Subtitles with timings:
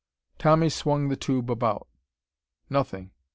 [0.39, 1.87] Tommy swung the tube about.
[2.71, 3.11] Nothing....